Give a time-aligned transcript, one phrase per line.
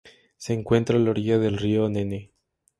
[0.35, 2.31] Se encuentra a la orilla del río Nene.